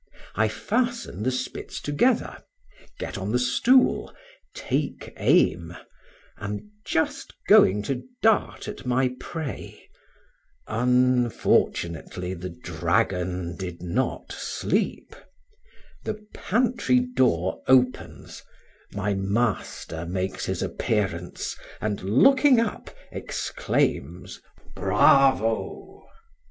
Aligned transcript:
I 0.33 0.47
fasten 0.47 1.21
the 1.21 1.29
spits 1.31 1.79
together; 1.79 2.37
get 2.97 3.19
on 3.19 3.31
the 3.31 3.37
stool; 3.37 4.11
take 4.55 5.13
aim; 5.17 5.77
am 6.39 6.71
just 6.83 7.33
going 7.47 7.83
to 7.83 8.01
dart 8.23 8.67
at 8.67 8.83
my 8.83 9.13
prey 9.19 9.79
unfortunately 10.65 12.33
the 12.33 12.49
dragon 12.49 13.55
did 13.55 13.83
not 13.83 14.31
sleep; 14.31 15.15
the 16.03 16.19
pantry 16.33 16.99
door 16.99 17.61
opens, 17.67 18.41
my 18.93 19.13
master 19.13 20.07
makes 20.07 20.47
his 20.47 20.63
appearance, 20.63 21.55
and, 21.79 22.01
looking 22.01 22.59
up, 22.59 22.89
exclaims, 23.11 24.41
"Bravo!" 24.75 26.07